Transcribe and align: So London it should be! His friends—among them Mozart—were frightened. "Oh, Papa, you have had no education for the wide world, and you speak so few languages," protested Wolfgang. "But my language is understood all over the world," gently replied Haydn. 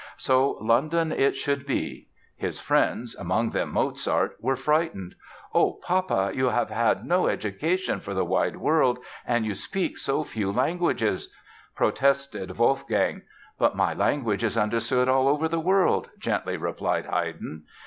So 0.17 0.53
London 0.59 1.11
it 1.11 1.35
should 1.35 1.63
be! 1.63 2.07
His 2.35 2.59
friends—among 2.59 3.51
them 3.51 3.71
Mozart—were 3.71 4.55
frightened. 4.55 5.13
"Oh, 5.53 5.73
Papa, 5.73 6.31
you 6.33 6.47
have 6.49 6.71
had 6.71 7.05
no 7.05 7.27
education 7.27 7.99
for 7.99 8.15
the 8.15 8.25
wide 8.25 8.55
world, 8.55 8.97
and 9.27 9.45
you 9.45 9.53
speak 9.53 9.99
so 9.99 10.23
few 10.23 10.51
languages," 10.51 11.31
protested 11.75 12.57
Wolfgang. 12.57 13.21
"But 13.59 13.75
my 13.75 13.93
language 13.93 14.43
is 14.43 14.57
understood 14.57 15.07
all 15.07 15.27
over 15.27 15.47
the 15.47 15.59
world," 15.59 16.09
gently 16.17 16.57
replied 16.57 17.05
Haydn. 17.05 17.65